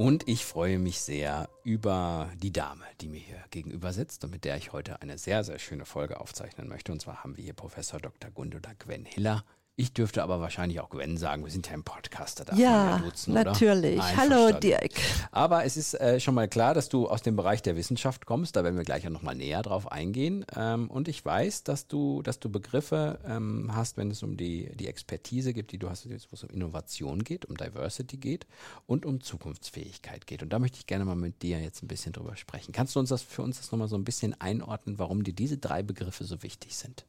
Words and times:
Und 0.00 0.26
ich 0.26 0.46
freue 0.46 0.78
mich 0.78 0.98
sehr 0.98 1.50
über 1.62 2.30
die 2.42 2.54
Dame, 2.54 2.86
die 3.02 3.08
mir 3.08 3.20
hier 3.20 3.44
gegenüber 3.50 3.92
sitzt 3.92 4.24
und 4.24 4.30
mit 4.30 4.46
der 4.46 4.56
ich 4.56 4.72
heute 4.72 5.02
eine 5.02 5.18
sehr, 5.18 5.44
sehr 5.44 5.58
schöne 5.58 5.84
Folge 5.84 6.22
aufzeichnen 6.22 6.68
möchte. 6.68 6.90
Und 6.90 7.02
zwar 7.02 7.22
haben 7.22 7.36
wir 7.36 7.44
hier 7.44 7.52
Professor 7.52 8.00
Dr. 8.00 8.30
Gundula 8.30 8.72
Gwen 8.78 9.04
Hiller 9.04 9.44
ich 9.80 9.94
dürfte 9.94 10.22
aber 10.22 10.40
wahrscheinlich 10.40 10.78
auch 10.80 10.90
Gwen 10.90 11.16
sagen, 11.16 11.42
wir 11.42 11.50
sind 11.50 11.66
ja 11.66 11.72
ein 11.72 11.82
Podcaster. 11.82 12.44
Da 12.44 12.54
ja, 12.54 12.98
duzen, 12.98 13.32
natürlich. 13.32 13.98
Hallo 13.98 14.52
Dirk. 14.52 14.92
Aber 15.32 15.64
es 15.64 15.78
ist 15.78 15.94
äh, 15.94 16.20
schon 16.20 16.34
mal 16.34 16.48
klar, 16.48 16.74
dass 16.74 16.90
du 16.90 17.08
aus 17.08 17.22
dem 17.22 17.34
Bereich 17.34 17.62
der 17.62 17.76
Wissenschaft 17.76 18.26
kommst. 18.26 18.56
Da 18.56 18.62
werden 18.62 18.76
wir 18.76 18.84
gleich 18.84 19.06
auch 19.06 19.10
nochmal 19.10 19.36
näher 19.36 19.62
drauf 19.62 19.90
eingehen. 19.90 20.44
Ähm, 20.54 20.90
und 20.90 21.08
ich 21.08 21.24
weiß, 21.24 21.64
dass 21.64 21.88
du, 21.88 22.20
dass 22.20 22.38
du 22.40 22.50
Begriffe 22.50 23.20
ähm, 23.26 23.70
hast, 23.74 23.96
wenn 23.96 24.10
es 24.10 24.22
um 24.22 24.36
die, 24.36 24.70
die 24.76 24.86
Expertise 24.86 25.54
geht, 25.54 25.72
die 25.72 25.78
du 25.78 25.88
hast, 25.88 26.06
wo 26.10 26.34
es 26.34 26.44
um 26.44 26.50
Innovation 26.50 27.24
geht, 27.24 27.46
um 27.46 27.56
Diversity 27.56 28.18
geht 28.18 28.46
und 28.86 29.06
um 29.06 29.22
Zukunftsfähigkeit 29.22 30.26
geht. 30.26 30.42
Und 30.42 30.52
da 30.52 30.58
möchte 30.58 30.76
ich 30.76 30.86
gerne 30.86 31.06
mal 31.06 31.16
mit 31.16 31.40
dir 31.40 31.58
jetzt 31.58 31.82
ein 31.82 31.88
bisschen 31.88 32.12
drüber 32.12 32.36
sprechen. 32.36 32.72
Kannst 32.72 32.96
du 32.96 33.00
uns 33.00 33.08
das 33.08 33.22
für 33.22 33.40
uns 33.40 33.56
das 33.56 33.72
nochmal 33.72 33.88
so 33.88 33.96
ein 33.96 34.04
bisschen 34.04 34.38
einordnen, 34.42 34.98
warum 34.98 35.24
dir 35.24 35.32
diese 35.32 35.56
drei 35.56 35.82
Begriffe 35.82 36.24
so 36.24 36.42
wichtig 36.42 36.76
sind? 36.76 37.06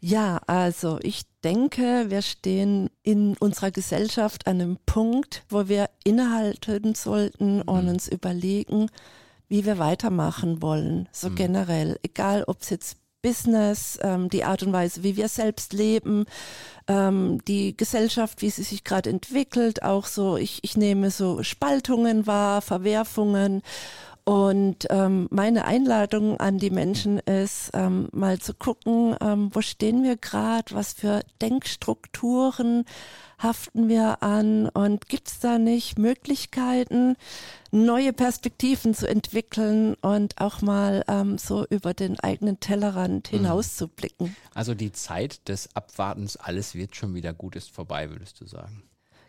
Ja, 0.00 0.40
also 0.46 0.98
ich 1.02 1.22
denke, 1.42 2.06
wir 2.08 2.22
stehen 2.22 2.90
in 3.02 3.36
unserer 3.38 3.70
Gesellschaft 3.70 4.46
an 4.46 4.60
einem 4.60 4.78
Punkt, 4.84 5.44
wo 5.48 5.68
wir 5.68 5.88
innehalten 6.04 6.94
sollten 6.94 7.62
und 7.62 7.84
mhm. 7.84 7.90
uns 7.90 8.08
überlegen, 8.08 8.90
wie 9.48 9.64
wir 9.64 9.78
weitermachen 9.78 10.60
wollen, 10.60 11.08
so 11.12 11.30
mhm. 11.30 11.34
generell, 11.36 11.98
egal 12.02 12.44
ob 12.46 12.62
es 12.62 12.70
jetzt 12.70 12.98
Business, 13.22 13.98
ähm, 14.02 14.28
die 14.28 14.44
Art 14.44 14.62
und 14.62 14.72
Weise, 14.72 15.02
wie 15.02 15.16
wir 15.16 15.28
selbst 15.28 15.72
leben, 15.72 16.26
ähm, 16.86 17.40
die 17.48 17.76
Gesellschaft, 17.76 18.42
wie 18.42 18.50
sie 18.50 18.62
sich 18.62 18.84
gerade 18.84 19.10
entwickelt, 19.10 19.82
auch 19.82 20.06
so, 20.06 20.36
ich, 20.36 20.60
ich 20.62 20.76
nehme 20.76 21.10
so 21.10 21.42
Spaltungen 21.42 22.26
wahr, 22.26 22.62
Verwerfungen 22.62 23.62
und 24.28 24.88
ähm, 24.90 25.28
meine 25.30 25.66
Einladung 25.66 26.40
an 26.40 26.58
die 26.58 26.70
Menschen 26.70 27.20
ist, 27.20 27.70
ähm, 27.74 28.08
mal 28.10 28.40
zu 28.40 28.54
gucken, 28.54 29.14
ähm, 29.20 29.50
wo 29.52 29.60
stehen 29.60 30.02
wir 30.02 30.16
gerade, 30.16 30.74
was 30.74 30.94
für 30.94 31.22
Denkstrukturen 31.40 32.84
haften 33.38 33.88
wir 33.88 34.24
an 34.24 34.68
und 34.68 35.08
gibt 35.08 35.28
es 35.28 35.38
da 35.38 35.58
nicht 35.58 35.96
Möglichkeiten, 35.96 37.14
neue 37.70 38.12
Perspektiven 38.12 38.94
zu 38.94 39.08
entwickeln 39.08 39.94
und 40.00 40.40
auch 40.40 40.60
mal 40.60 41.04
ähm, 41.06 41.38
so 41.38 41.64
über 41.66 41.94
den 41.94 42.18
eigenen 42.18 42.58
Tellerrand 42.58 43.30
mhm. 43.30 43.36
hinauszublicken. 43.36 44.34
Also 44.54 44.74
die 44.74 44.90
Zeit 44.90 45.46
des 45.48 45.76
Abwartens, 45.76 46.36
alles 46.36 46.74
wird 46.74 46.96
schon 46.96 47.14
wieder 47.14 47.32
gut, 47.32 47.54
ist 47.54 47.70
vorbei, 47.70 48.10
würdest 48.10 48.40
du 48.40 48.46
sagen. 48.46 48.82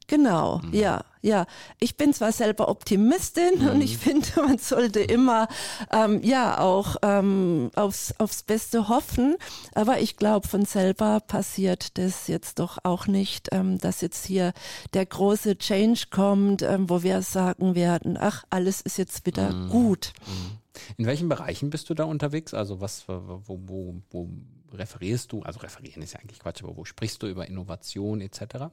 Genau, 0.08 0.60
mhm. 0.60 0.74
ja, 0.74 1.04
ja. 1.22 1.46
Ich 1.80 1.98
bin 1.98 2.14
zwar 2.14 2.32
selber 2.32 2.70
Optimistin 2.70 3.60
mhm. 3.60 3.68
und 3.68 3.82
ich 3.82 3.98
finde, 3.98 4.28
man 4.38 4.58
sollte 4.58 5.02
immer 5.02 5.50
ähm, 5.92 6.22
ja 6.24 6.60
auch 6.60 6.96
ähm, 7.02 7.72
aufs, 7.76 8.14
aufs 8.18 8.44
Beste 8.44 8.88
hoffen, 8.88 9.36
aber 9.76 10.00
ich 10.00 10.16
glaube, 10.16 10.48
von 10.48 10.64
selber 10.66 11.20
passiert 11.20 11.98
das 11.98 12.28
jetzt 12.28 12.60
doch 12.60 12.78
auch 12.84 13.08
nicht, 13.08 13.50
ähm, 13.52 13.78
dass 13.80 14.00
jetzt 14.00 14.26
hier 14.26 14.54
der 14.94 15.06
große 15.06 15.58
Change 15.58 16.06
kommt, 16.10 16.62
ähm, 16.62 16.90
wo 16.90 17.04
wir 17.04 17.22
sagen 17.22 17.76
werden, 17.76 18.18
ach, 18.20 18.46
alles 18.50 18.80
ist 18.80 18.98
jetzt 18.98 19.26
wieder 19.26 19.52
mhm. 19.52 19.70
gut. 19.70 20.14
Mhm. 20.26 20.58
In 20.98 21.06
welchen 21.06 21.28
Bereichen 21.28 21.70
bist 21.70 21.90
du 21.90 21.96
da 21.96 22.06
unterwegs? 22.06 22.54
Also 22.54 22.80
was, 22.80 23.08
wo, 23.08 23.42
wo, 23.46 23.96
wo 24.10 24.30
referierst 24.74 25.32
du? 25.32 25.42
Also 25.42 25.60
referieren 25.60 26.02
ist 26.02 26.14
ja 26.14 26.20
eigentlich 26.20 26.40
Quatsch, 26.40 26.64
aber 26.64 26.78
wo 26.78 26.86
sprichst 26.86 27.22
du 27.24 27.28
über 27.28 27.48
Innovation 27.48 28.22
etc.? 28.22 28.70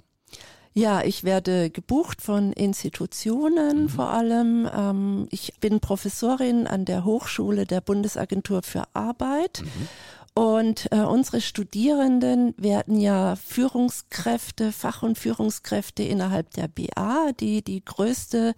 Ja, 0.76 1.02
ich 1.02 1.22
werde 1.22 1.70
gebucht 1.70 2.20
von 2.20 2.52
Institutionen 2.52 3.82
mhm. 3.82 3.88
vor 3.88 4.10
allem. 4.10 4.68
Ähm, 4.76 5.28
ich 5.30 5.54
bin 5.60 5.78
Professorin 5.78 6.66
an 6.66 6.84
der 6.84 7.04
Hochschule 7.04 7.64
der 7.64 7.80
Bundesagentur 7.80 8.62
für 8.62 8.82
Arbeit. 8.92 9.62
Mhm. 9.62 9.88
Und 10.36 10.88
äh, 10.90 10.98
unsere 10.98 11.40
Studierenden 11.40 12.54
werden 12.56 12.98
ja 12.98 13.36
Führungskräfte, 13.36 14.72
Fach- 14.72 15.04
und 15.04 15.16
Führungskräfte 15.16 16.02
innerhalb 16.02 16.50
der 16.54 16.66
BA, 16.66 17.30
die 17.38 17.62
die 17.62 17.84
größte 17.84 18.56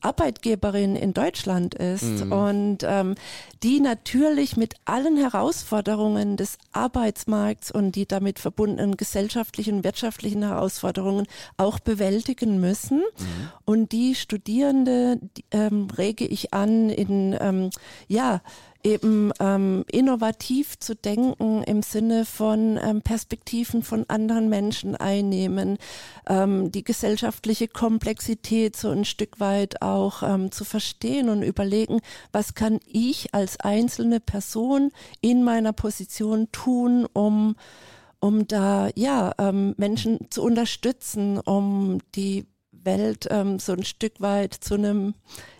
Arbeitgeberin 0.00 0.96
in 0.96 1.12
Deutschland 1.12 1.74
ist 1.74 2.24
mhm. 2.24 2.32
und 2.32 2.78
ähm, 2.82 3.14
die 3.62 3.80
natürlich 3.80 4.56
mit 4.56 4.74
allen 4.84 5.16
Herausforderungen 5.16 6.36
des 6.36 6.58
Arbeitsmarkts 6.72 7.70
und 7.70 7.96
die 7.96 8.06
damit 8.06 8.38
verbundenen 8.38 8.96
gesellschaftlichen 8.96 9.76
und 9.76 9.84
wirtschaftlichen 9.84 10.42
Herausforderungen 10.42 11.26
auch 11.56 11.78
bewältigen 11.78 12.60
müssen. 12.60 12.98
Mhm. 12.98 13.48
Und 13.64 13.92
die 13.92 14.14
Studierende 14.14 15.18
die, 15.20 15.44
ähm, 15.50 15.88
rege 15.96 16.26
ich 16.26 16.54
an, 16.54 16.90
in 16.90 17.36
ähm, 17.38 17.70
ja 18.08 18.40
eben 18.82 19.32
ähm, 19.40 19.84
innovativ 19.90 20.78
zu 20.78 20.94
denken 20.94 21.62
im 21.64 21.82
Sinne 21.82 22.24
von 22.24 22.78
ähm, 22.82 23.02
Perspektiven 23.02 23.82
von 23.82 24.04
anderen 24.08 24.48
Menschen 24.48 24.96
einnehmen, 24.96 25.78
ähm, 26.28 26.72
die 26.72 26.84
gesellschaftliche 26.84 27.68
Komplexität 27.68 28.76
so 28.76 28.90
ein 28.90 29.04
Stück 29.04 29.40
weit 29.40 29.82
auch 29.82 30.22
ähm, 30.22 30.50
zu 30.50 30.64
verstehen 30.64 31.28
und 31.28 31.42
überlegen, 31.42 32.00
was 32.32 32.54
kann 32.54 32.80
ich 32.86 33.34
als 33.34 33.60
einzelne 33.60 34.20
Person 34.20 34.92
in 35.20 35.44
meiner 35.44 35.72
Position 35.72 36.48
tun, 36.52 37.06
um 37.12 37.56
um 38.22 38.46
da 38.46 38.90
ja 38.94 39.32
ähm, 39.38 39.74
Menschen 39.78 40.30
zu 40.30 40.42
unterstützen, 40.42 41.38
um 41.38 42.00
die 42.14 42.46
Welt 42.84 43.26
ähm, 43.30 43.58
so 43.58 43.72
ein 43.72 43.84
Stück 43.84 44.20
weit 44.20 44.54
zu 44.54 44.74
einem 44.74 45.14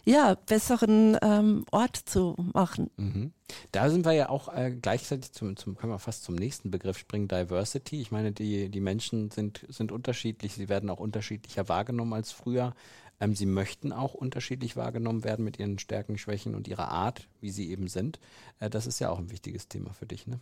ja, 0.05 0.35
besseren 0.35 1.17
ähm, 1.23 1.65
Ort 1.71 1.97
zu 1.97 2.35
machen. 2.53 2.91
Mhm. 2.97 3.33
Da 3.73 3.91
sind 3.91 4.05
wir 4.05 4.13
ja 4.13 4.29
auch 4.29 4.53
äh, 4.55 4.71
gleichzeitig 4.71 5.33
zum, 5.33 5.57
zum, 5.57 5.77
können 5.77 5.93
wir 5.93 5.99
fast 5.99 6.25
zum 6.25 6.35
nächsten 6.35 6.71
Begriff 6.71 6.99
springen, 6.99 7.29
Diversity. 7.29 8.01
Ich 8.01 8.11
meine, 8.11 8.33
die, 8.33 8.69
die 8.69 8.81
Menschen 8.81 9.31
sind, 9.31 9.67
sind 9.69 9.93
unterschiedlich, 9.93 10.55
sie 10.55 10.69
werden 10.69 10.91
auch 10.91 11.01
unterschiedlicher 11.01 11.69
wahrgenommen 11.69 12.15
als 12.15 12.33
früher. 12.33 12.75
Ähm, 13.21 13.35
sie 13.35 13.47
möchten 13.47 13.93
auch 13.93 14.15
unterschiedlich 14.15 14.77
wahrgenommen 14.77 15.25
werden 15.25 15.45
mit 15.45 15.59
ihren 15.59 15.79
Stärken, 15.79 16.17
Schwächen 16.17 16.55
und 16.55 16.67
ihrer 16.67 16.89
Art, 16.89 17.29
wie 17.41 17.51
sie 17.51 17.71
eben 17.71 17.89
sind. 17.89 18.19
Äh, 18.59 18.71
das 18.71 18.87
ist 18.87 18.99
ja 18.99 19.11
auch 19.11 19.19
ein 19.19 19.31
wichtiges 19.31 19.69
Thema 19.69 19.93
für 19.93 20.07
dich, 20.07 20.27
ne? 20.27 20.41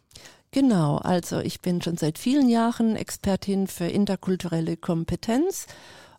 Genau, 0.52 0.96
also 0.96 1.40
ich 1.40 1.60
bin 1.60 1.82
schon 1.82 1.96
seit 1.96 2.18
vielen 2.18 2.48
Jahren 2.48 2.96
Expertin 2.96 3.66
für 3.66 3.86
interkulturelle 3.86 4.76
Kompetenz 4.76 5.66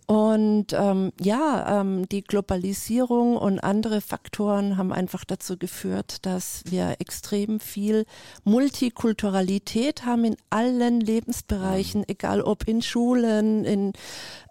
und 0.10 0.74
ähm, 0.74 1.12
ja, 1.22 1.82
ähm, 1.82 2.10
die 2.10 2.24
Globalisierung 2.24 3.38
und 3.38 3.60
andere 3.60 4.02
Faktoren 4.02 4.76
haben 4.76 4.92
einfach 4.92 5.24
dazu 5.24 5.56
geführt, 5.56 6.26
dass 6.26 6.64
wir 6.66 6.96
extrem 6.98 7.60
viel 7.60 8.06
Multikulturalität 8.44 10.08
haben 10.08 10.26
in 10.26 10.36
allen 10.50 11.00
Lebensbereichen, 11.00 12.06
egal 12.08 12.42
ob 12.42 12.68
in 12.68 12.82
Schulen, 12.82 13.66
in 13.66 13.94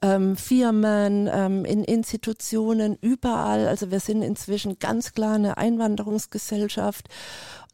ähm, 0.01 0.37
Firmen, 0.37 1.29
ähm, 1.33 1.65
in 1.65 1.83
Institutionen, 1.83 2.97
überall. 3.01 3.67
Also 3.67 3.91
wir 3.91 3.99
sind 3.99 4.23
inzwischen 4.23 4.79
ganz 4.79 5.13
klar 5.13 5.35
eine 5.35 5.59
Einwanderungsgesellschaft. 5.59 7.09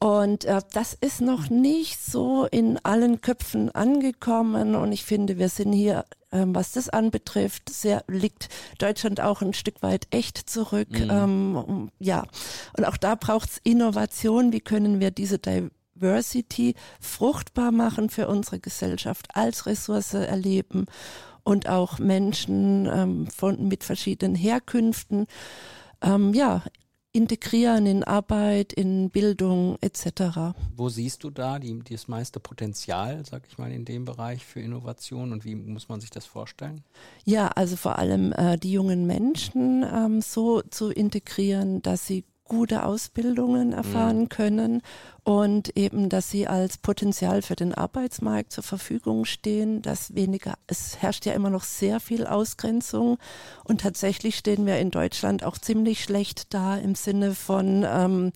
Und 0.01 0.45
äh, 0.45 0.61
das 0.73 0.95
ist 0.95 1.21
noch 1.21 1.49
nicht 1.49 2.05
so 2.05 2.47
in 2.51 2.79
allen 2.85 3.21
Köpfen 3.21 3.71
angekommen. 3.71 4.75
Und 4.75 4.93
ich 4.93 5.05
finde, 5.05 5.39
wir 5.39 5.49
sind 5.49 5.73
hier 5.73 6.05
ähm, 6.35 6.53
was 6.53 6.73
das 6.73 6.89
anbetrifft, 6.89 7.71
sehr, 7.71 8.03
liegt 8.09 8.49
Deutschland 8.79 9.21
auch 9.21 9.41
ein 9.41 9.55
Stück 9.55 9.83
weit 9.83 10.09
echt 10.11 10.37
zurück. 10.51 10.91
Mhm. 10.91 11.11
Ähm, 11.11 11.91
ja, 12.01 12.25
und 12.77 12.85
auch 12.85 12.97
da 12.97 13.15
braucht 13.15 13.51
es 13.51 13.61
Innovation. 13.63 14.53
Wie 14.53 14.61
können 14.61 14.99
wir 14.99 15.13
diese 15.13 15.39
Diversity 15.39 16.75
fruchtbar 17.01 17.71
machen 17.71 18.11
für 18.11 18.27
unsere 18.27 18.59
Gesellschaft 18.59 19.29
als 19.33 19.67
Ressource 19.67 20.15
erleben 20.15 20.87
und 21.45 21.69
auch 21.69 22.01
Menschen 22.01 22.87
ähm, 22.87 23.29
von, 23.29 23.69
mit 23.69 23.85
verschiedenen 23.85 24.35
Herkünften 24.35 25.27
ähm, 26.03 26.35
ja, 26.35 26.63
integrieren 27.15 27.87
in 27.87 28.03
Arbeit, 28.03 28.73
in 28.73 29.09
Bildung 29.09 29.79
etc. 29.81 30.53
Wo 30.77 30.89
siehst 30.89 31.23
du 31.23 31.31
da 31.31 31.59
die, 31.61 31.79
das 31.89 32.09
meiste 32.09 32.41
Potenzial, 32.41 33.25
sag 33.25 33.45
ich 33.49 33.57
mal, 33.57 33.71
in 33.73 33.85
dem 33.85 34.05
Bereich 34.05 34.45
für 34.45 34.61
Innovation 34.61 35.33
und 35.33 35.45
wie 35.45 35.55
muss 35.55 35.89
man 35.89 36.01
sich 36.01 36.11
das 36.11 36.27
vorstellen? 36.27 36.83
Ja, 37.25 37.49
also 37.49 37.77
vor 37.77 37.99
allem 37.99 38.33
äh, 38.33 38.59
die 38.59 38.73
jungen 38.73 39.07
Menschen 39.07 39.85
ähm, 39.85 40.21
so 40.21 40.61
zu 40.63 40.91
integrieren, 40.91 41.81
dass 41.83 42.07
sie 42.07 42.25
gute 42.45 42.85
Ausbildungen 42.85 43.73
erfahren 43.73 44.21
mhm. 44.21 44.29
können 44.29 44.83
und 45.23 45.77
eben, 45.77 46.11
dass 46.11 46.31
sie 46.31 46.47
als 46.47 46.77
Potenzial 46.77 47.41
für 47.41 47.57
den 47.57 47.73
Arbeitsmarkt 47.73 48.53
zur 48.53 48.63
Verfügung 48.63 49.25
stehen, 49.25 49.81
dass 49.81 50.15
weniger, 50.15 50.55
es 50.67 51.01
herrscht 51.01 51.25
ja 51.25 51.33
immer 51.33 51.51
noch 51.51 51.65
sehr 51.65 52.01
viel 52.01 52.27
Ausgrenzung 52.27 53.19
und 53.65 53.81
tatsächlich 53.81 54.37
stehen 54.37 54.67
wir 54.67 54.79
in 54.79 54.91
Deutschland 54.91 55.43
auch 55.43 55.57
ziemlich 55.57 56.05
schlecht 56.05 56.53
da 56.53 56.77
im 56.77 56.95
Sinne 56.95 57.35
von, 57.35 57.85
ähm, 57.89 58.33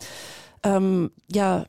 ähm, 0.62 1.11
ja, 1.31 1.66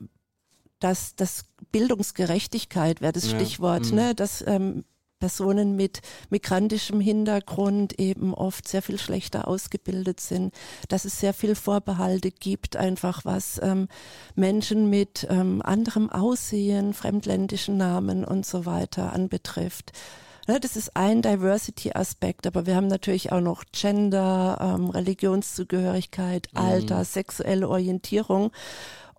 dass 0.80 1.16
das 1.16 1.44
Bildungsgerechtigkeit 1.74 3.02
wäre 3.02 3.12
das 3.12 3.30
ja. 3.30 3.38
Stichwort, 3.38 3.90
mhm. 3.90 3.96
ne, 3.96 4.16
dass 4.16 4.44
ähm, 4.48 4.86
Personen 5.20 5.76
mit 5.76 6.02
migrantischem 6.30 7.00
Hintergrund 7.00 8.00
eben 8.00 8.34
oft 8.34 8.68
sehr 8.68 8.82
viel 8.82 8.98
schlechter 8.98 9.48
ausgebildet 9.48 10.20
sind, 10.20 10.54
dass 10.88 11.06
es 11.06 11.20
sehr 11.20 11.34
viel 11.34 11.56
Vorbehalte 11.56 12.32
gibt, 12.32 12.78
einfach 12.78 13.26
was 13.26 13.60
ähm, 13.62 13.88
Menschen 14.36 14.90
mit 14.90 15.28
ähm, 15.30 15.62
anderem 15.64 16.10
Aussehen, 16.10 16.94
fremdländischen 16.94 17.78
Namen 17.78 18.24
und 18.24 18.46
so 18.46 18.66
weiter 18.66 19.14
anbetrifft. 19.14 19.92
Ne, 20.50 20.60
das 20.60 20.76
ist 20.76 20.96
ein 20.96 21.22
Diversity-Aspekt, 21.22 22.48
aber 22.48 22.66
wir 22.66 22.76
haben 22.76 22.88
natürlich 22.88 23.32
auch 23.32 23.40
noch 23.40 23.66
Gender, 23.72 24.58
ähm, 24.60 24.90
Religionszugehörigkeit, 24.90 26.48
Alter, 26.56 27.00
mhm. 27.00 27.04
sexuelle 27.04 27.70
Orientierung. 27.70 28.52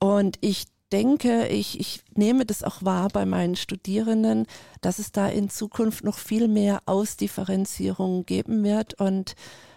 Und 0.01 0.39
ich 0.41 0.67
denke, 0.93 1.47
ich, 1.49 1.79
ich 1.81 2.03
nehme 2.15 2.47
das 2.47 2.63
auch 2.63 2.85
wahr 2.85 3.09
bei 3.09 3.25
meinen 3.25 3.57
Studierenden, 3.57 4.47
dass 4.81 4.99
es 4.99 5.13
da 5.13 5.29
in 5.29 5.49
Zukunft 5.49 6.05
noch 6.05 6.19
viel 6.19 6.49
mehr 6.49 6.83
Ausdifferenzierung 6.87 8.27
geben 8.27 8.65
wird 8.65 8.95
und 8.95 9.35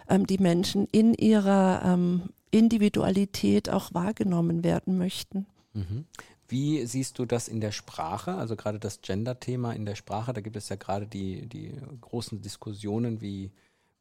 ähm, 0.10 0.27
die 0.27 0.38
Menschen 0.38 0.88
in 0.92 1.13
ihrer 1.13 1.81
ähm, 1.86 2.30
Individualität 2.51 3.69
auch 3.69 3.94
wahrgenommen 3.94 4.63
werden 4.63 4.98
möchten. 4.98 5.45
Mhm. 5.74 6.06
Wie 6.48 6.86
siehst 6.86 7.18
du 7.18 7.25
das 7.25 7.48
in 7.48 7.62
der 7.62 7.71
Sprache? 7.71 8.36
Also 8.36 8.56
gerade 8.56 8.80
das 8.80 9.01
Gender-Thema 9.01 9.74
in 9.74 9.86
der 9.86 9.95
Sprache, 9.95 10.33
da 10.33 10.42
gibt 10.42 10.56
es 10.56 10.69
ja 10.69 10.75
gerade 10.75 11.07
die, 11.07 11.48
die 11.48 11.74
großen 12.01 12.42
Diskussionen, 12.42 13.21
wie 13.21 13.51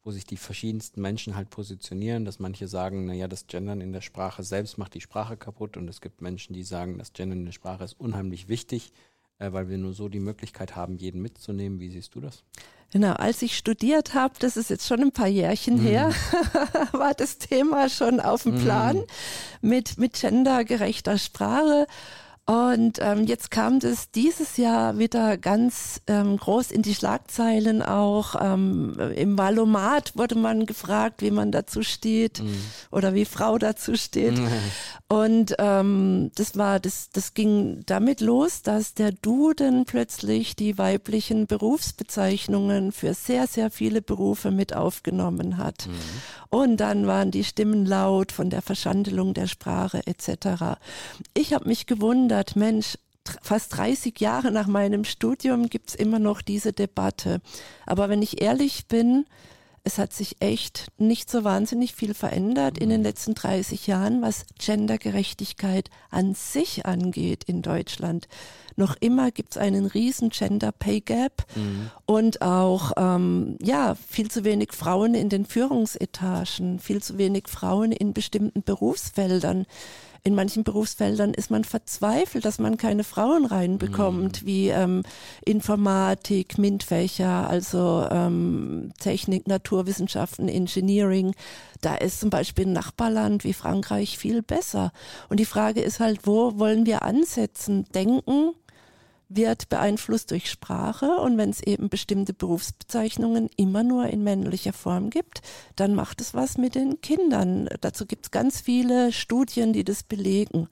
wo 0.03 0.11
sich 0.11 0.25
die 0.25 0.37
verschiedensten 0.37 1.01
Menschen 1.01 1.35
halt 1.35 1.49
positionieren, 1.49 2.25
dass 2.25 2.39
manche 2.39 2.67
sagen, 2.67 3.05
naja, 3.05 3.27
das 3.27 3.47
Gendern 3.47 3.81
in 3.81 3.93
der 3.93 4.01
Sprache 4.01 4.43
selbst 4.43 4.77
macht 4.77 4.93
die 4.93 5.01
Sprache 5.01 5.37
kaputt 5.37 5.77
und 5.77 5.87
es 5.89 6.01
gibt 6.01 6.21
Menschen, 6.21 6.53
die 6.53 6.63
sagen, 6.63 6.97
das 6.97 7.13
Gendern 7.13 7.39
in 7.39 7.45
der 7.45 7.53
Sprache 7.53 7.83
ist 7.83 7.99
unheimlich 7.99 8.49
wichtig, 8.49 8.91
äh, 9.39 9.51
weil 9.53 9.69
wir 9.69 9.77
nur 9.77 9.93
so 9.93 10.09
die 10.09 10.19
Möglichkeit 10.19 10.75
haben, 10.75 10.97
jeden 10.97 11.21
mitzunehmen. 11.21 11.79
Wie 11.79 11.89
siehst 11.89 12.15
du 12.15 12.19
das? 12.19 12.43
Genau, 12.91 13.13
als 13.13 13.41
ich 13.41 13.57
studiert 13.57 14.13
habe, 14.13 14.35
das 14.39 14.55
ist 14.55 14.69
jetzt 14.69 14.87
schon 14.87 15.01
ein 15.01 15.11
paar 15.11 15.27
Jährchen 15.27 15.77
mhm. 15.77 15.87
her, 15.87 16.11
war 16.91 17.13
das 17.13 17.37
Thema 17.39 17.89
schon 17.89 18.19
auf 18.19 18.43
dem 18.43 18.55
Plan 18.55 18.97
mhm. 18.97 19.69
mit, 19.69 19.97
mit 19.97 20.13
gendergerechter 20.13 21.17
Sprache. 21.17 21.87
Und 22.45 22.99
ähm, 22.99 23.23
jetzt 23.23 23.51
kam 23.51 23.79
das 23.79 24.11
dieses 24.11 24.57
Jahr 24.57 24.97
wieder 24.97 25.37
ganz 25.37 26.01
ähm, 26.07 26.35
groß 26.35 26.71
in 26.71 26.81
die 26.81 26.93
Schlagzeilen 26.93 27.81
auch. 27.81 28.35
Ähm, 28.37 28.99
Im 29.15 29.37
Valomat 29.37 30.17
wurde 30.17 30.35
man 30.35 30.65
gefragt, 30.65 31.21
wie 31.21 31.31
man 31.31 31.53
dazu 31.53 31.83
steht 31.83 32.43
mhm. 32.43 32.57
oder 32.91 33.13
wie 33.13 33.23
Frau 33.23 33.57
dazu 33.57 33.95
steht. 33.95 34.37
Mhm. 34.37 34.49
Und 35.07 35.55
ähm, 35.57 36.31
das 36.35 36.57
war, 36.57 36.81
das, 36.81 37.11
das 37.13 37.33
ging 37.33 37.83
damit 37.85 38.19
los, 38.19 38.61
dass 38.61 38.93
der 38.93 39.13
Duden 39.13 39.85
plötzlich 39.85 40.57
die 40.57 40.77
weiblichen 40.77 41.47
Berufsbezeichnungen 41.47 42.91
für 42.91 43.13
sehr, 43.13 43.47
sehr 43.47 43.71
viele 43.71 44.01
Berufe 44.01 44.51
mit 44.51 44.75
aufgenommen 44.75 45.57
hat. 45.57 45.87
Mhm. 45.87 45.93
Und 46.49 46.77
dann 46.77 47.07
waren 47.07 47.31
die 47.31 47.43
Stimmen 47.43 47.85
laut 47.85 48.31
von 48.31 48.49
der 48.49 48.61
Verschandelung 48.61 49.33
der 49.33 49.47
Sprache 49.47 50.01
etc. 50.05 50.77
Ich 51.33 51.53
habe 51.53 51.67
mich 51.67 51.87
gewundert, 51.87 52.32
Mensch, 52.55 52.97
fast 53.41 53.77
30 53.77 54.19
Jahre 54.19 54.51
nach 54.51 54.67
meinem 54.67 55.03
Studium 55.03 55.69
gibt's 55.69 55.95
immer 55.95 56.19
noch 56.19 56.41
diese 56.41 56.73
Debatte. 56.73 57.41
Aber 57.85 58.09
wenn 58.09 58.21
ich 58.21 58.41
ehrlich 58.41 58.87
bin, 58.87 59.25
es 59.85 59.97
hat 59.97 60.13
sich 60.13 60.37
echt 60.39 60.87
nicht 60.97 61.29
so 61.29 61.43
wahnsinnig 61.43 61.93
viel 61.93 62.13
verändert 62.13 62.77
in 62.77 62.89
den 62.89 63.01
mhm. 63.01 63.05
letzten 63.05 63.33
30 63.35 63.85
Jahren, 63.85 64.21
was 64.21 64.45
Gendergerechtigkeit 64.57 65.89
an 66.09 66.35
sich 66.35 66.85
angeht 66.85 67.43
in 67.45 67.61
Deutschland. 67.61 68.29
Noch 68.77 68.95
immer 69.01 69.31
gibt 69.31 69.51
es 69.51 69.57
einen 69.57 69.85
riesen 69.85 70.29
Gender 70.29 70.71
Pay 70.71 71.01
Gap 71.01 71.45
mhm. 71.55 71.91
und 72.05 72.41
auch 72.41 72.93
ähm, 72.95 73.57
ja 73.61 73.95
viel 73.95 74.31
zu 74.31 74.45
wenig 74.45 74.71
Frauen 74.71 75.15
in 75.15 75.27
den 75.27 75.45
Führungsetagen, 75.45 76.79
viel 76.79 77.03
zu 77.03 77.17
wenig 77.17 77.49
Frauen 77.49 77.91
in 77.91 78.13
bestimmten 78.13 78.63
Berufsfeldern 78.63 79.65
in 80.25 80.35
manchen 80.35 80.63
Berufsfeldern 80.63 81.33
ist 81.33 81.51
man 81.51 81.65
verzweifelt, 81.65 82.45
dass 82.45 82.57
man 82.57 82.77
keine 82.77 83.03
Frauen 83.03 83.45
reinbekommt, 83.45 84.41
mhm. 84.41 84.47
wie 84.47 84.69
ähm, 84.69 85.03
Informatik, 85.43 86.57
MINT-Fächer, 86.57 87.49
also 87.49 88.07
ähm, 88.09 88.93
Technik, 88.99 89.47
Naturwissenschaften, 89.47 90.47
Engineering. 90.47 91.35
Da 91.81 91.95
ist 91.95 92.21
zum 92.21 92.29
Beispiel 92.29 92.67
ein 92.67 92.73
Nachbarland 92.73 93.43
wie 93.43 93.51
Frankreich 93.51 94.17
viel 94.17 94.41
besser. 94.41 94.93
Und 95.27 95.41
die 95.41 95.45
Frage 95.45 95.81
ist 95.81 95.99
halt, 95.99 96.25
wo 96.25 96.57
wollen 96.57 96.85
wir 96.85 97.01
ansetzen? 97.01 97.85
Denken, 97.93 98.53
wird 99.35 99.69
beeinflusst 99.69 100.31
durch 100.31 100.49
Sprache 100.49 101.17
und 101.17 101.37
wenn 101.37 101.49
es 101.49 101.61
eben 101.61 101.89
bestimmte 101.89 102.33
Berufsbezeichnungen 102.33 103.49
immer 103.57 103.83
nur 103.83 104.07
in 104.07 104.23
männlicher 104.23 104.73
Form 104.73 105.09
gibt, 105.09 105.41
dann 105.75 105.95
macht 105.95 106.21
es 106.21 106.33
was 106.33 106.57
mit 106.57 106.75
den 106.75 107.01
Kindern. 107.01 107.69
Dazu 107.81 108.05
gibt 108.05 108.25
es 108.25 108.31
ganz 108.31 108.61
viele 108.61 109.11
Studien, 109.11 109.73
die 109.73 109.83
das 109.83 110.03
belegen. 110.03 110.67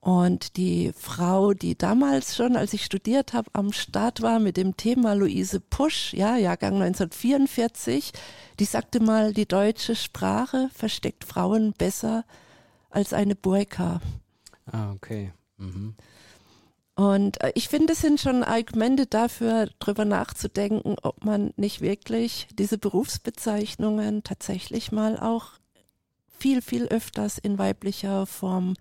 Und 0.00 0.56
die 0.56 0.92
Frau, 0.96 1.54
die 1.54 1.76
damals 1.76 2.36
schon, 2.36 2.56
als 2.56 2.72
ich 2.72 2.84
studiert 2.84 3.32
habe, 3.32 3.50
am 3.52 3.72
Start 3.72 4.22
war 4.22 4.38
mit 4.38 4.56
dem 4.56 4.76
Thema 4.76 5.14
Luise 5.14 5.60
Pusch, 5.60 6.14
ja, 6.14 6.36
Jahrgang 6.36 6.74
1944, 6.80 8.12
die 8.60 8.64
sagte 8.64 9.00
mal, 9.00 9.32
die 9.32 9.46
deutsche 9.46 9.96
Sprache 9.96 10.70
versteckt 10.72 11.24
Frauen 11.24 11.72
besser 11.76 12.24
als 12.90 13.12
eine 13.12 13.34
Burka. 13.34 14.00
Ah, 14.70 14.92
okay. 14.92 15.32
Mhm. 15.56 15.94
Und 16.98 17.40
äh, 17.44 17.52
ich 17.54 17.68
finde, 17.68 17.92
es 17.92 18.00
sind 18.00 18.18
schon 18.20 18.42
Argumente 18.42 19.06
dafür, 19.06 19.68
darüber 19.78 20.04
nachzudenken, 20.04 20.96
ob 21.02 21.24
man 21.24 21.52
nicht 21.56 21.80
wirklich 21.80 22.48
diese 22.52 22.76
Berufsbezeichnungen 22.76 24.24
tatsächlich 24.24 24.90
mal 24.90 25.16
auch 25.16 25.52
viel, 26.26 26.60
viel 26.60 26.88
öfters 26.88 27.38
in 27.38 27.56
weiblicher 27.56 28.26
Form 28.26 28.74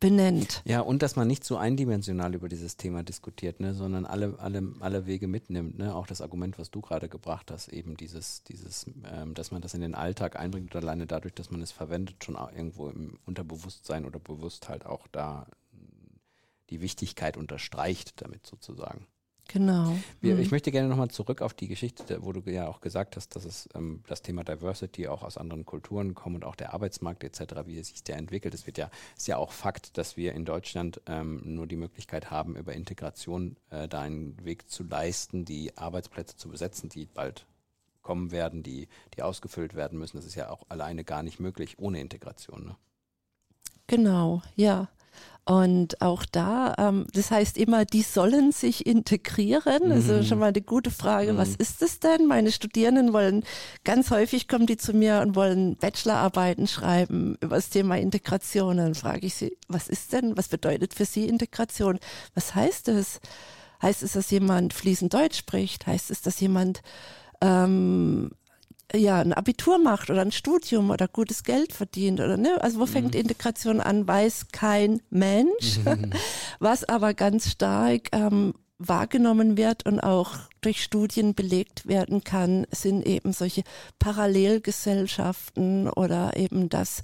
benennt. 0.00 0.62
Ja, 0.64 0.80
und 0.80 1.02
dass 1.02 1.14
man 1.14 1.28
nicht 1.28 1.44
so 1.44 1.58
eindimensional 1.58 2.34
über 2.34 2.48
dieses 2.48 2.76
Thema 2.76 3.04
diskutiert, 3.04 3.60
ne, 3.60 3.72
sondern 3.72 4.04
alle, 4.04 4.34
alle, 4.40 4.72
alle 4.80 5.06
Wege 5.06 5.28
mitnimmt. 5.28 5.78
Ne? 5.78 5.94
Auch 5.94 6.08
das 6.08 6.20
Argument, 6.20 6.58
was 6.58 6.72
du 6.72 6.80
gerade 6.80 7.08
gebracht 7.08 7.52
hast, 7.52 7.68
eben 7.68 7.96
dieses, 7.96 8.42
dieses, 8.42 8.86
ähm, 9.12 9.34
dass 9.34 9.52
man 9.52 9.62
das 9.62 9.74
in 9.74 9.80
den 9.80 9.94
Alltag 9.94 10.36
einbringt 10.36 10.74
oder 10.74 10.82
alleine 10.82 11.06
dadurch, 11.06 11.34
dass 11.34 11.52
man 11.52 11.62
es 11.62 11.70
verwendet, 11.70 12.24
schon 12.24 12.34
irgendwo 12.34 12.88
im 12.88 13.20
Unterbewusstsein 13.26 14.06
oder 14.06 14.18
bewusst 14.18 14.68
halt 14.68 14.86
auch 14.86 15.06
da 15.12 15.46
die 16.70 16.80
Wichtigkeit 16.80 17.36
unterstreicht 17.36 18.20
damit 18.22 18.46
sozusagen. 18.46 19.06
Genau. 19.52 19.96
Wir, 20.20 20.36
mhm. 20.36 20.42
Ich 20.42 20.52
möchte 20.52 20.70
gerne 20.70 20.88
nochmal 20.88 21.10
zurück 21.10 21.42
auf 21.42 21.54
die 21.54 21.66
Geschichte, 21.66 22.22
wo 22.22 22.32
du 22.32 22.48
ja 22.48 22.68
auch 22.68 22.80
gesagt 22.80 23.16
hast, 23.16 23.34
dass 23.34 23.44
es 23.44 23.68
ähm, 23.74 24.04
das 24.06 24.22
Thema 24.22 24.44
Diversity 24.44 25.08
auch 25.08 25.24
aus 25.24 25.36
anderen 25.36 25.66
Kulturen 25.66 26.14
kommt 26.14 26.36
und 26.36 26.44
auch 26.44 26.54
der 26.54 26.72
Arbeitsmarkt 26.72 27.24
etc., 27.24 27.66
wie 27.66 27.76
es 27.76 27.88
sich 27.88 28.04
der 28.04 28.16
entwickelt. 28.16 28.54
Es 28.54 28.66
wird 28.66 28.78
ja, 28.78 28.90
ist 29.16 29.26
ja 29.26 29.38
auch 29.38 29.50
Fakt, 29.50 29.98
dass 29.98 30.16
wir 30.16 30.34
in 30.34 30.44
Deutschland 30.44 31.00
ähm, 31.06 31.42
nur 31.44 31.66
die 31.66 31.76
Möglichkeit 31.76 32.30
haben, 32.30 32.54
über 32.54 32.74
Integration 32.74 33.56
äh, 33.70 33.88
da 33.88 34.02
einen 34.02 34.36
Weg 34.44 34.70
zu 34.70 34.84
leisten, 34.84 35.44
die 35.44 35.76
Arbeitsplätze 35.76 36.36
zu 36.36 36.48
besetzen, 36.48 36.88
die 36.88 37.06
bald 37.06 37.44
kommen 38.02 38.30
werden, 38.30 38.62
die, 38.62 38.86
die 39.16 39.22
ausgefüllt 39.22 39.74
werden 39.74 39.98
müssen. 39.98 40.16
Das 40.16 40.26
ist 40.26 40.36
ja 40.36 40.50
auch 40.50 40.62
alleine 40.68 41.02
gar 41.02 41.24
nicht 41.24 41.40
möglich 41.40 41.78
ohne 41.80 42.00
Integration. 42.00 42.66
Ne? 42.66 42.76
Genau, 43.88 44.42
ja. 44.54 44.88
Und 45.44 46.00
auch 46.00 46.24
da, 46.30 46.74
ähm, 46.78 47.06
das 47.12 47.30
heißt 47.30 47.58
immer, 47.58 47.84
die 47.84 48.02
sollen 48.02 48.52
sich 48.52 48.86
integrieren. 48.86 49.86
Mhm. 49.86 49.92
Also 49.92 50.22
schon 50.22 50.38
mal 50.38 50.50
eine 50.50 50.60
gute 50.60 50.90
Frage, 50.90 51.32
mhm. 51.32 51.38
was 51.38 51.56
ist 51.56 51.82
es 51.82 51.98
denn? 51.98 52.26
Meine 52.26 52.52
Studierenden 52.52 53.12
wollen, 53.12 53.42
ganz 53.82 54.10
häufig 54.10 54.46
kommen 54.46 54.66
die 54.66 54.76
zu 54.76 54.92
mir 54.92 55.20
und 55.20 55.34
wollen 55.34 55.76
Bachelorarbeiten 55.76 56.68
schreiben 56.68 57.36
über 57.40 57.56
das 57.56 57.70
Thema 57.70 57.98
Integration. 57.98 58.76
Dann 58.76 58.94
frage 58.94 59.26
ich 59.26 59.34
sie, 59.34 59.56
was 59.66 59.88
ist 59.88 60.12
denn, 60.12 60.36
was 60.36 60.48
bedeutet 60.48 60.94
für 60.94 61.04
sie 61.04 61.26
Integration? 61.26 61.98
Was 62.34 62.54
heißt 62.54 62.88
es? 62.88 63.20
Heißt 63.82 64.02
es, 64.02 64.12
dass 64.12 64.30
jemand 64.30 64.74
fließend 64.74 65.12
Deutsch 65.12 65.38
spricht? 65.38 65.86
Heißt 65.86 66.10
es, 66.10 66.20
dass 66.20 66.38
jemand 66.38 66.82
ähm, 67.40 68.30
ja, 68.94 69.20
ein 69.20 69.32
Abitur 69.32 69.78
macht 69.78 70.10
oder 70.10 70.22
ein 70.22 70.32
Studium 70.32 70.90
oder 70.90 71.08
gutes 71.08 71.44
Geld 71.44 71.72
verdient 71.72 72.20
oder 72.20 72.36
ne? 72.36 72.58
Also 72.60 72.80
wo 72.80 72.86
fängt 72.86 73.14
mhm. 73.14 73.20
Integration 73.20 73.80
an, 73.80 74.06
weiß 74.06 74.48
kein 74.52 75.00
Mensch. 75.10 75.78
Mhm. 75.84 76.12
Was 76.58 76.84
aber 76.84 77.14
ganz 77.14 77.50
stark 77.50 78.08
ähm, 78.12 78.54
wahrgenommen 78.80 79.56
wird 79.58 79.84
und 79.84 80.00
auch 80.00 80.32
durch 80.62 80.82
Studien 80.82 81.34
belegt 81.34 81.86
werden 81.86 82.24
kann, 82.24 82.66
sind 82.70 83.06
eben 83.06 83.32
solche 83.32 83.62
Parallelgesellschaften 83.98 85.88
oder 85.88 86.36
eben 86.36 86.70
das 86.70 87.02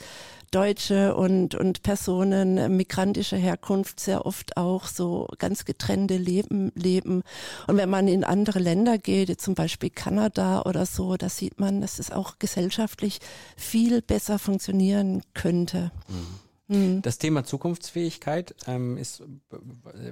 Deutsche 0.50 1.14
und, 1.14 1.54
und 1.54 1.82
Personen 1.82 2.76
migrantischer 2.76 3.36
Herkunft 3.36 4.00
sehr 4.00 4.24
oft 4.24 4.56
auch 4.56 4.86
so 4.86 5.28
ganz 5.38 5.66
getrennte 5.66 6.16
Leben 6.16 6.72
leben. 6.74 7.22
Und 7.66 7.76
wenn 7.76 7.90
man 7.90 8.08
in 8.08 8.24
andere 8.24 8.58
Länder 8.58 8.96
geht, 8.96 9.38
zum 9.40 9.54
Beispiel 9.54 9.90
Kanada 9.90 10.62
oder 10.62 10.86
so, 10.86 11.16
da 11.16 11.28
sieht 11.28 11.60
man, 11.60 11.82
dass 11.82 11.98
es 11.98 12.10
auch 12.10 12.38
gesellschaftlich 12.38 13.18
viel 13.56 14.00
besser 14.00 14.38
funktionieren 14.38 15.22
könnte. 15.34 15.90
Mhm. 16.08 16.45
Mhm. 16.68 17.02
Das 17.02 17.18
Thema 17.18 17.44
Zukunftsfähigkeit 17.44 18.54
ähm, 18.66 18.96
ist 18.96 19.22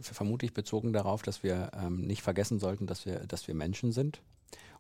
vermutlich 0.01 0.55
bezogen 0.55 0.93
darauf, 0.93 1.23
dass 1.23 1.43
wir 1.43 1.71
ähm, 1.75 2.03
nicht 2.03 2.23
vergessen 2.23 2.59
sollten, 2.59 2.87
dass 2.87 3.07
wir, 3.07 3.21
dass 3.21 3.49
wir 3.49 3.55
Menschen 3.55 3.93
sind 3.93 4.23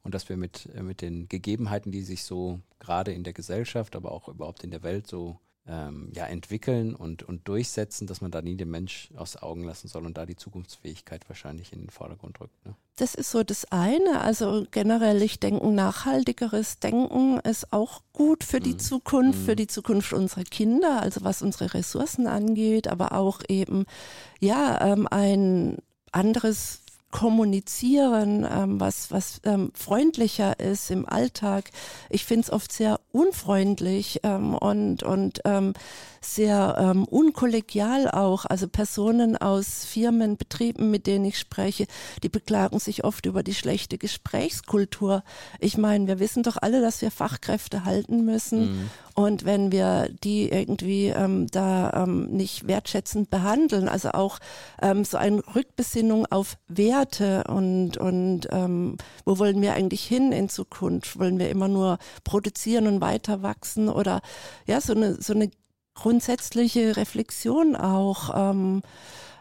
und 0.03 0.15
dass 0.15 0.29
wir 0.29 0.37
mit, 0.37 0.69
mit 0.83 1.01
den 1.01 1.29
Gegebenheiten, 1.29 1.91
die 1.91 2.03
sich 2.03 2.25
so 2.25 2.61
gerade 2.79 3.13
in 3.13 3.25
der 3.25 3.33
Gesellschaft, 3.33 3.97
aber 3.97 4.13
auch 4.13 4.29
überhaupt 4.29 4.63
in 4.63 4.71
der 4.71 4.83
Welt 4.83 5.07
so 5.07 5.39
ähm, 5.67 6.11
ja, 6.15 6.27
entwickeln 6.27 6.95
und, 6.95 7.23
und 7.23 7.49
durchsetzen, 7.49 8.07
dass 8.07 8.21
man 8.21 8.31
da 8.31 8.43
nie 8.43 8.57
den 8.57 8.71
Mensch 8.71 9.09
aus 9.17 9.37
Augen 9.37 9.65
lassen 9.65 9.89
soll 9.89 10.05
und 10.05 10.19
da 10.19 10.27
die 10.27 10.37
Zukunftsfähigkeit 10.37 11.27
wahrscheinlich 11.29 11.73
in 11.73 11.81
den 11.81 11.91
Vordergrund 11.91 12.39
rückt. 12.41 12.67
Ne? 12.67 12.75
Das 12.97 13.15
ist 13.15 13.31
so 13.31 13.43
das 13.43 13.65
eine. 13.73 14.21
Also 14.21 14.67
generell, 14.71 15.23
ich 15.23 15.41
denke, 15.41 15.67
nachhaltigeres 15.67 16.81
Denken 16.81 17.41
ist 17.41 17.73
auch 17.73 18.03
gut 18.13 18.45
für 18.45 18.61
die 18.61 18.75
mhm. 18.75 18.79
Zukunft, 18.79 19.39
mhm. 19.41 19.45
für 19.45 19.57
die 19.57 19.67
Zukunft 19.67 20.13
unserer 20.13 20.45
Kinder, 20.45 21.01
also 21.01 21.25
was 21.25 21.41
unsere 21.41 21.73
Ressourcen 21.73 22.27
angeht, 22.27 22.87
aber 22.87 23.13
auch 23.13 23.41
eben, 23.49 23.87
ja, 24.41 24.93
ähm, 24.93 25.09
ein 25.11 25.79
anderes 26.13 26.84
kommunizieren, 27.15 28.45
ähm, 28.45 28.81
was, 28.81 29.13
was 29.13 29.41
ähm, 29.45 29.71
freundlicher 29.73 30.59
ist 30.59 30.91
im 30.91 31.09
Alltag. 31.09 31.71
Ich 32.11 32.25
finde 32.25 32.43
es 32.43 32.51
oft 32.53 32.73
sehr 32.73 32.99
unfreundlich 33.13 34.19
ähm, 34.25 34.57
und, 34.57 35.05
und 35.05 35.41
ähm, 35.45 35.75
sehr 36.21 36.77
ähm, 36.77 37.05
unkollegial 37.05 38.11
auch. 38.11 38.47
Also 38.47 38.67
Personen 38.67 39.37
aus 39.37 39.85
Firmen, 39.85 40.37
Betrieben, 40.37 40.91
mit 40.91 41.07
denen 41.07 41.27
ich 41.27 41.39
spreche, 41.39 41.87
die 42.25 42.29
beklagen 42.29 42.81
sich 42.81 43.05
oft 43.05 43.27
über 43.27 43.45
die 43.45 43.55
schlechte 43.55 43.97
Gesprächskultur. 43.97 45.23
Ich 45.61 45.79
meine, 45.79 46.09
wir 46.09 46.19
wissen 46.19 46.43
doch 46.43 46.57
alle, 46.61 46.81
dass 46.81 47.01
wir 47.01 47.13
Fachkräfte 47.13 47.85
halten 47.85 48.25
müssen. 48.25 48.61
Mhm. 48.61 48.91
Und 49.15 49.45
wenn 49.45 49.71
wir 49.71 50.09
die 50.25 50.49
irgendwie 50.49 51.07
ähm, 51.09 51.47
da 51.47 52.03
ähm, 52.03 52.27
nicht 52.31 52.67
wertschätzend 52.67 53.31
behandeln, 53.31 53.89
also 53.89 54.11
auch 54.11 54.41
ähm, 54.83 55.05
so 55.05 55.17
eine 55.19 55.41
Rückbesinnung 55.55 56.27
auf 56.27 56.57
Werte 57.05 57.45
und, 57.49 57.97
und 57.97 58.49
ähm, 58.51 58.97
wo 59.25 59.39
wollen 59.39 59.61
wir 59.61 59.75
eigentlich 59.75 60.05
hin 60.05 60.33
in 60.33 60.49
Zukunft? 60.49 61.19
Wollen 61.19 61.39
wir 61.39 61.51
immer 61.51 61.69
nur 61.69 61.99
produzieren 62.25 62.87
und 62.87 63.01
weiter 63.01 63.43
wachsen 63.43 63.89
oder 63.89 64.21
ja, 64.67 64.81
so 64.81 64.95
eine, 64.95 65.21
so 65.21 65.35
eine 65.35 65.51
grundsätzliche 65.95 66.97
Reflexion 66.97 67.77
auch. 67.77 68.31
Ähm, 68.35 68.83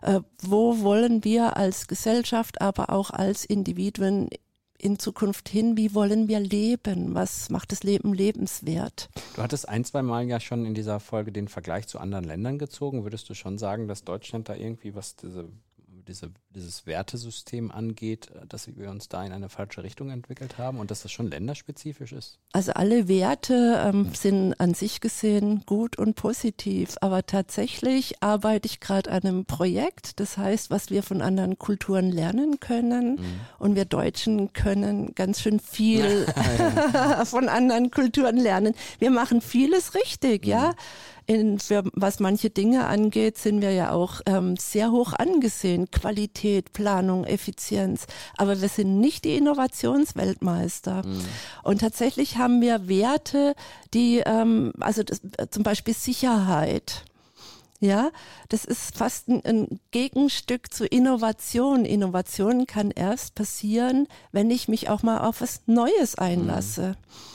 äh, 0.02 0.20
wo 0.42 0.82
wollen 0.82 1.24
wir 1.24 1.56
als 1.56 1.88
Gesellschaft, 1.88 2.62
aber 2.62 2.90
auch 2.90 3.12
als 3.12 3.46
Individuen 3.46 4.30
in 4.78 5.00
Zukunft 5.00 5.48
hin? 5.48 5.78
Wie 5.78 5.96
wollen 5.96 6.28
wir 6.28 6.42
leben? 6.42 7.16
Was 7.16 7.50
macht 7.50 7.72
das 7.72 7.84
Leben 7.84 8.14
lebenswert? 8.14 9.10
Du 9.36 9.42
hattest 9.42 9.70
ein, 9.70 9.86
zwei 9.86 10.02
Mal 10.02 10.28
ja 10.28 10.42
schon 10.42 10.66
in 10.66 10.74
dieser 10.74 11.00
Folge 11.00 11.32
den 11.32 11.48
Vergleich 11.48 11.88
zu 11.88 12.00
anderen 12.00 12.26
Ländern 12.26 12.60
gezogen. 12.60 13.04
Würdest 13.04 13.30
du 13.30 13.34
schon 13.34 13.58
sagen, 13.58 13.88
dass 13.88 14.04
Deutschland 14.04 14.50
da 14.50 14.56
irgendwie, 14.56 14.94
was 14.94 15.16
diese 15.16 15.48
diese, 16.08 16.32
dieses 16.50 16.86
Wertesystem 16.86 17.72
angeht, 17.72 18.30
äh, 18.32 18.46
dass 18.48 18.68
wir 18.76 18.90
uns 18.90 19.10
da 19.10 19.24
in 19.24 19.32
eine 19.32 19.50
falsche 19.50 19.84
Richtung 19.84 20.10
entwickelt 20.10 20.58
haben 20.58 20.80
und 20.80 20.92
dass 20.92 21.04
das 21.04 21.12
schon 21.12 21.30
länderspezifisch 21.30 22.12
ist? 22.12 22.40
Also 22.52 22.74
alle 22.74 23.08
Werte 23.08 23.82
ähm, 23.86 24.14
sind 24.14 24.60
an 24.60 24.74
sich 24.74 25.02
gesehen 25.02 25.64
gut 25.66 25.98
und 25.98 26.16
positiv, 26.16 26.96
aber 27.02 27.26
tatsächlich 27.26 28.22
arbeite 28.22 28.68
ich 28.68 28.80
gerade 28.80 29.12
an 29.12 29.24
einem 29.24 29.46
Projekt, 29.46 30.20
das 30.20 30.38
heißt, 30.38 30.70
was 30.70 30.90
wir 30.90 31.04
von 31.04 31.22
anderen 31.22 31.58
Kulturen 31.58 32.12
lernen 32.12 32.60
können 32.60 33.16
mhm. 33.16 33.40
und 33.60 33.76
wir 33.76 33.86
Deutschen 33.86 34.54
können 34.54 35.16
ganz 35.16 35.42
schön 35.42 35.60
viel 35.60 36.26
von 37.26 37.50
anderen 37.50 37.92
Kulturen 37.92 38.38
lernen. 38.38 38.74
Wir 39.00 39.12
machen 39.12 39.42
vieles 39.42 39.96
richtig, 39.96 40.46
mhm. 40.46 40.52
ja. 40.52 40.74
In, 41.26 41.60
für 41.60 41.84
was 41.94 42.20
manche 42.20 42.50
Dinge 42.50 42.86
angeht, 42.86 43.38
sind 43.38 43.62
wir 43.62 43.72
ja 43.72 43.92
auch 43.92 44.22
ähm, 44.26 44.58
sehr 44.58 44.92
hoch 44.92 45.14
angesehen. 45.14 45.90
Qualität, 45.90 46.74
Planung, 46.74 47.24
Effizienz. 47.24 48.08
Aber 48.36 48.62
wir 48.62 48.68
sind 48.68 49.00
nicht 49.00 49.24
die 49.24 49.38
Innovationsweltmeister. 49.38 51.06
Mhm. 51.06 51.26
Und 51.64 51.82
tatsächlich 51.82 52.38
haben 52.38 52.62
wir 52.62 52.90
Werte, 52.90 53.56
die, 53.94 54.22
ähm, 54.26 54.74
also 54.80 55.04
das, 55.04 55.22
äh, 55.38 55.48
zum 55.50 55.64
Beispiel 55.64 55.94
Sicherheit. 55.94 57.06
Ja, 57.80 58.12
das 58.48 58.64
ist 58.64 58.96
fast 58.96 59.28
ein, 59.28 59.44
ein, 59.46 59.80
Gegenstück 59.92 60.74
zu 60.74 60.86
Innovation. 60.86 61.86
Innovation 61.86 62.66
kann 62.66 62.92
erst 62.92 63.36
passieren, 63.36 64.08
wenn 64.32 64.52
ich 64.52 64.68
mich 64.68 64.90
auch 64.90 65.04
mal 65.04 65.20
auf 65.20 65.42
was 65.42 65.62
Neues 65.68 66.16
einlasse. 66.16 66.96
Mhm 66.98 67.33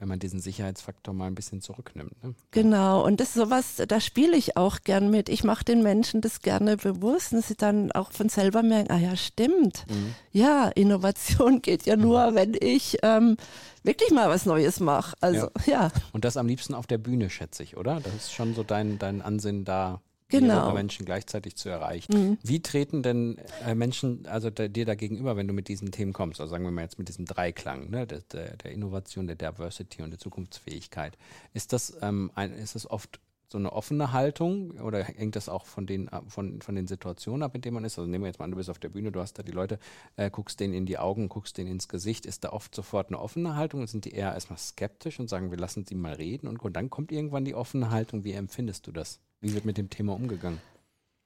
wenn 0.00 0.08
man 0.08 0.18
diesen 0.18 0.40
Sicherheitsfaktor 0.40 1.12
mal 1.12 1.26
ein 1.26 1.34
bisschen 1.34 1.60
zurücknimmt. 1.60 2.24
Ne? 2.24 2.34
Genau, 2.52 3.04
und 3.04 3.20
das 3.20 3.28
ist 3.28 3.34
sowas, 3.34 3.82
da 3.86 4.00
spiele 4.00 4.34
ich 4.34 4.56
auch 4.56 4.80
gern 4.82 5.10
mit. 5.10 5.28
Ich 5.28 5.44
mache 5.44 5.62
den 5.62 5.82
Menschen 5.82 6.22
das 6.22 6.40
gerne 6.40 6.78
bewusst, 6.78 7.34
dass 7.34 7.48
sie 7.48 7.54
dann 7.54 7.92
auch 7.92 8.10
von 8.10 8.30
selber 8.30 8.62
merken, 8.62 8.90
ah 8.90 8.98
ja, 8.98 9.14
stimmt. 9.14 9.84
Mhm. 9.90 10.14
Ja, 10.32 10.68
Innovation 10.68 11.60
geht 11.62 11.84
ja 11.84 11.96
nur, 11.96 12.30
mhm. 12.30 12.34
wenn 12.34 12.56
ich 12.58 12.96
ähm, 13.02 13.36
wirklich 13.82 14.10
mal 14.10 14.30
was 14.30 14.46
Neues 14.46 14.80
mache. 14.80 15.14
Also 15.20 15.50
ja. 15.66 15.72
ja. 15.72 15.92
Und 16.12 16.24
das 16.24 16.38
am 16.38 16.46
liebsten 16.46 16.72
auf 16.72 16.86
der 16.86 16.98
Bühne, 16.98 17.28
schätze 17.28 17.62
ich, 17.62 17.76
oder? 17.76 18.00
Das 18.00 18.14
ist 18.14 18.32
schon 18.32 18.54
so 18.54 18.62
dein, 18.62 18.98
dein 18.98 19.20
Ansinnen 19.20 19.66
da 19.66 20.00
genau. 20.30 20.72
Menschen 20.72 21.04
gleichzeitig 21.04 21.56
zu 21.56 21.68
erreichen. 21.68 22.12
Mhm. 22.12 22.38
Wie 22.42 22.60
treten 22.60 23.02
denn 23.02 23.38
äh, 23.66 23.74
Menschen 23.74 24.26
also 24.26 24.50
da, 24.50 24.68
dir 24.68 24.84
da 24.84 24.94
gegenüber, 24.94 25.36
wenn 25.36 25.48
du 25.48 25.54
mit 25.54 25.68
diesen 25.68 25.92
Themen 25.92 26.12
kommst? 26.12 26.40
Also 26.40 26.50
sagen 26.50 26.64
wir 26.64 26.70
mal 26.70 26.82
jetzt 26.82 26.98
mit 26.98 27.08
diesem 27.08 27.24
Dreiklang, 27.24 27.90
ne, 27.90 28.06
der, 28.06 28.20
der, 28.32 28.56
der 28.56 28.72
Innovation, 28.72 29.26
der 29.26 29.36
Diversity 29.36 30.02
und 30.02 30.10
der 30.10 30.18
Zukunftsfähigkeit. 30.18 31.16
Ist 31.54 31.72
das, 31.72 31.96
ähm, 32.02 32.30
ein, 32.34 32.52
ist 32.52 32.74
das 32.74 32.88
oft 32.88 33.20
so 33.50 33.58
eine 33.58 33.72
offene 33.72 34.12
Haltung 34.12 34.72
oder 34.80 35.02
hängt 35.02 35.34
das 35.34 35.48
auch 35.48 35.66
von 35.66 35.86
den, 35.86 36.08
von, 36.28 36.62
von 36.62 36.74
den 36.74 36.86
Situationen 36.86 37.42
ab, 37.42 37.54
in 37.54 37.62
denen 37.62 37.74
man 37.74 37.84
ist? 37.84 37.98
Also 37.98 38.08
nehmen 38.08 38.24
wir 38.24 38.28
jetzt 38.28 38.38
mal 38.38 38.44
an, 38.44 38.52
du 38.52 38.56
bist 38.56 38.70
auf 38.70 38.78
der 38.78 38.90
Bühne, 38.90 39.10
du 39.10 39.20
hast 39.20 39.38
da 39.38 39.42
die 39.42 39.52
Leute, 39.52 39.78
äh, 40.16 40.30
guckst 40.30 40.60
denen 40.60 40.74
in 40.74 40.86
die 40.86 40.98
Augen, 40.98 41.28
guckst 41.28 41.58
denen 41.58 41.70
ins 41.70 41.88
Gesicht. 41.88 42.26
Ist 42.26 42.44
da 42.44 42.50
oft 42.50 42.74
sofort 42.74 43.08
eine 43.08 43.18
offene 43.18 43.56
Haltung? 43.56 43.86
Sind 43.86 44.04
die 44.04 44.12
eher 44.12 44.32
erstmal 44.34 44.58
skeptisch 44.58 45.18
und 45.18 45.28
sagen, 45.28 45.50
wir 45.50 45.58
lassen 45.58 45.84
sie 45.84 45.94
mal 45.94 46.12
reden 46.12 46.46
und, 46.46 46.58
und 46.62 46.74
dann 46.74 46.90
kommt 46.90 47.10
irgendwann 47.10 47.44
die 47.44 47.54
offene 47.54 47.90
Haltung. 47.90 48.24
Wie 48.24 48.32
empfindest 48.32 48.86
du 48.86 48.92
das? 48.92 49.20
Wie 49.40 49.52
wird 49.54 49.64
mit 49.64 49.78
dem 49.78 49.90
Thema 49.90 50.14
umgegangen? 50.14 50.60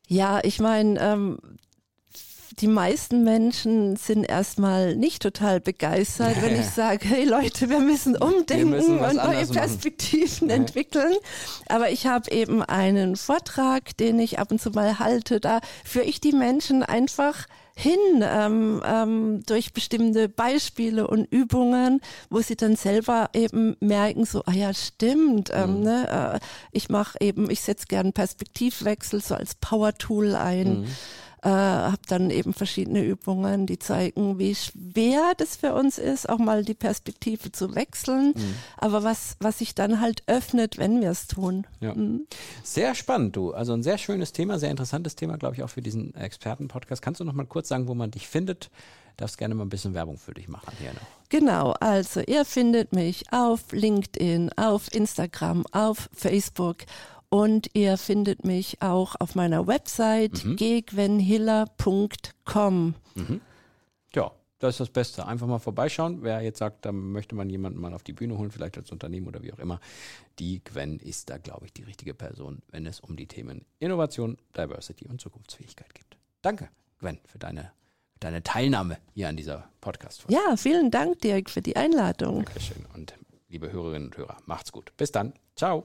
Ja, 0.07 0.41
ich 0.43 0.61
meine, 0.61 1.01
ähm, 1.01 1.39
die 2.61 2.69
meisten 2.69 3.25
Menschen 3.25 3.97
sind 3.97 4.25
erstmal 4.25 4.95
nicht 4.97 5.23
total 5.23 5.61
begeistert, 5.61 6.41
wenn 6.41 6.59
ich 6.59 6.67
sage, 6.75 7.07
hey 7.09 7.25
Leute, 7.25 7.69
wir 7.69 7.81
müssen 7.81 8.17
umdenken 8.17 8.71
wir 8.71 8.77
müssen 8.77 8.99
und 8.99 9.17
neue 9.17 9.47
Perspektiven 9.47 10.49
machen. 10.49 10.61
entwickeln. 10.61 11.15
Aber 11.69 11.91
ich 11.91 12.07
habe 12.07 12.31
eben 12.31 12.63
einen 12.63 13.17
Vortrag, 13.17 13.97
den 13.97 14.19
ich 14.19 14.39
ab 14.39 14.51
und 14.51 14.61
zu 14.61 14.71
mal 14.71 14.99
halte. 14.99 15.41
Da 15.41 15.61
führe 15.85 16.05
ich 16.05 16.21
die 16.21 16.33
Menschen 16.33 16.83
einfach 16.83 17.47
hin 17.77 17.99
ähm, 18.23 18.81
ähm, 18.87 19.43
durch 19.47 19.73
bestimmte 19.73 20.29
Beispiele 20.29 21.09
und 21.09 21.25
Übungen, 21.25 22.01
wo 22.31 22.41
sie 22.41 22.55
dann 22.55 22.77
selber 22.77 23.31
eben 23.35 23.77
merken, 23.81 24.25
so, 24.27 24.45
ah 24.47 24.53
ja, 24.53 24.73
stimmt, 24.73 25.51
ähm, 25.53 25.79
mhm. 25.79 25.83
ne, 25.83 26.41
äh, 26.41 26.47
ich 26.71 26.89
mache 26.89 27.19
eben, 27.21 27.51
ich 27.51 27.63
setze 27.63 27.87
gern 27.89 28.13
Perspektivwechsel 28.13 29.21
so 29.21 29.35
als 29.35 29.57
Power-Tool 29.57 30.37
ein. 30.37 30.83
Mhm 30.83 30.87
äh, 31.45 31.49
habe 31.49 32.01
dann 32.09 32.31
eben 32.31 32.55
verschiedene 32.55 33.05
Übungen, 33.05 33.67
die 33.67 33.79
zeigen, 33.79 34.39
wie 34.39 34.55
schwer 34.55 35.35
das 35.37 35.57
für 35.57 35.75
uns 35.75 35.99
ist, 35.99 36.29
auch 36.29 36.39
mal 36.39 36.65
die 36.65 36.75
Perspektive 36.75 37.53
zu 37.53 37.75
wechseln, 37.75 38.33
mhm. 38.35 38.55
aber 38.79 39.05
was, 39.05 39.37
was 39.41 39.59
sich 39.59 39.75
dann 39.75 40.01
halt 40.01 40.23
öffnet, 40.27 40.79
wenn 40.79 41.03
wir 41.03 41.11
es 41.11 41.27
tun. 41.27 41.67
Ja. 41.81 41.95
Mhm. 41.95 42.27
Sehr 42.63 42.95
spannend, 42.95 43.37
du. 43.37 43.53
Also 43.53 43.75
ein 43.75 43.83
sehr 43.83 43.99
schönes 43.99 44.33
Thema, 44.33 44.59
sehr 44.59 44.71
interessantes 44.71 45.17
Thema, 45.17 45.37
glaube 45.37 45.57
ich, 45.57 45.63
auch 45.63 45.71
für 45.71 45.83
diesen 45.83 46.15
Experten-Podcast. 46.15 47.03
Kannst 47.03 47.21
du 47.21 47.25
noch 47.25 47.35
mal 47.35 47.47
kurz 47.47 47.69
sagen, 47.69 47.89
wo 47.89 47.95
man 47.95 48.11
dich 48.11 48.27
findet? 48.27 48.71
darfst 49.17 49.39
gerne 49.39 49.55
mal 49.55 49.65
ein 49.65 49.69
bisschen 49.69 49.95
Werbung 49.95 50.19
für 50.19 50.35
dich 50.35 50.49
machen 50.49 50.73
hier 50.79 50.93
noch. 50.93 51.07
Genau, 51.29 51.71
also 51.81 52.21
ihr 52.21 52.45
findet 52.45 52.93
mich 52.93 53.33
auf 53.33 53.73
LinkedIn, 53.73 54.51
auf 54.57 54.93
Instagram, 54.93 55.65
auf 55.73 56.09
Facebook 56.13 56.79
und 57.35 57.69
ihr 57.73 57.97
findet 57.97 58.45
mich 58.45 58.81
auch 58.81 59.17
auf 59.19 59.35
meiner 59.35 59.67
Website 59.67 60.45
mhm. 60.45 60.55
gegwenhiller.com. 60.55 62.95
Mhm. 63.17 63.41
Ja, 64.15 64.31
das 64.61 64.75
ist 64.75 64.81
das 64.81 64.91
Beste. 64.91 65.27
Einfach 65.27 65.49
mal 65.49 65.59
vorbeischauen. 65.59 66.23
Wer 66.23 66.43
jetzt 66.43 66.61
sagt, 66.61 66.87
da 66.87 66.93
möchte 66.93 67.35
man 67.35 67.51
jemanden 67.51 67.81
mal 67.81 67.93
auf 67.93 68.05
die 68.05 68.13
Bühne 68.13 68.39
holen, 68.39 68.53
vielleicht 68.53 68.79
als 68.79 68.93
Unternehmen 68.93 69.27
oder 69.27 69.43
wie 69.43 69.53
auch 69.53 69.59
immer. 69.59 69.81
Die 70.39 70.63
Gwen 70.63 71.01
ist 71.01 71.29
da, 71.29 71.39
glaube 71.39 71.67
ich, 71.67 71.73
die 71.73 71.83
richtige 71.83 72.15
Person, 72.15 72.63
wenn 72.71 72.87
es 72.87 73.01
um 73.01 73.17
die 73.17 73.27
Themen 73.27 73.65
Innovation, 73.81 74.39
Diversity 74.57 75.09
und 75.09 75.21
Zukunftsfähigkeit 75.21 75.93
geht. 75.93 76.17
Danke, 76.41 76.69
Gwen, 77.01 77.19
für 77.27 77.41
deine 77.41 77.73
deine 78.21 78.45
Teilnahme 78.45 78.99
hier 79.13 79.29
an 79.29 79.37
dieser 79.37 79.69
Podcast-Folge. 79.81 80.33
Ja, 80.33 80.57
vielen 80.57 80.93
Dank, 80.93 81.21
Dirk, 81.23 81.51
für 81.51 81.63
die 81.63 81.75
Einladung. 81.75 82.45
Dankeschön. 82.45 82.87
Und 82.95 83.15
liebe 83.49 83.73
Hörerinnen 83.73 84.11
und 84.11 84.17
Hörer, 84.17 84.37
macht's 84.47 84.71
gut. 84.71 84.93
Bis 84.97 85.11
dann. 85.11 85.33
Ciao. 85.57 85.85